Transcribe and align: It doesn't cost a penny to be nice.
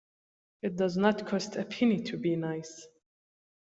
It 0.63 0.77
doesn't 0.77 1.27
cost 1.27 1.57
a 1.57 1.63
penny 1.63 2.01
to 2.05 2.17
be 2.17 2.35
nice. 2.35 2.87